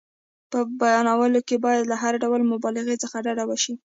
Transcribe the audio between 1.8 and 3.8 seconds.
له هر ډول مبالغې څخه ډډه وشي.